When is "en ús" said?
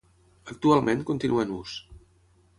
1.49-1.77